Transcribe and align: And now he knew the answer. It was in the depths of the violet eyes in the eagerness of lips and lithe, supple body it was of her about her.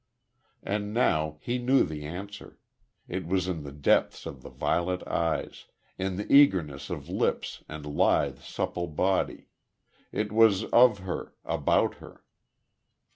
And 0.63 0.95
now 0.95 1.37
he 1.41 1.59
knew 1.59 1.83
the 1.83 2.03
answer. 2.05 2.57
It 3.07 3.27
was 3.27 3.47
in 3.47 3.61
the 3.61 3.71
depths 3.71 4.25
of 4.25 4.41
the 4.41 4.49
violet 4.49 5.07
eyes 5.07 5.65
in 5.95 6.15
the 6.15 6.25
eagerness 6.33 6.89
of 6.89 7.07
lips 7.07 7.63
and 7.69 7.85
lithe, 7.85 8.39
supple 8.39 8.87
body 8.87 9.49
it 10.11 10.31
was 10.31 10.63
of 10.63 10.97
her 11.05 11.35
about 11.45 11.97
her. 12.01 12.23